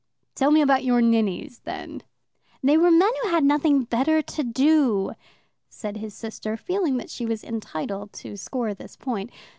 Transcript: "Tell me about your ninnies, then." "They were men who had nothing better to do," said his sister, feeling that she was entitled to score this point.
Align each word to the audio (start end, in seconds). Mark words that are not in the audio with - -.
"Tell 0.33 0.49
me 0.49 0.63
about 0.63 0.83
your 0.83 0.99
ninnies, 0.99 1.59
then." 1.59 2.01
"They 2.63 2.75
were 2.75 2.89
men 2.89 3.11
who 3.21 3.29
had 3.29 3.43
nothing 3.43 3.83
better 3.83 4.23
to 4.23 4.43
do," 4.43 5.11
said 5.69 5.97
his 5.97 6.15
sister, 6.15 6.57
feeling 6.57 6.97
that 6.97 7.11
she 7.11 7.23
was 7.27 7.43
entitled 7.43 8.11
to 8.13 8.35
score 8.35 8.73
this 8.73 8.95
point. 8.97 9.29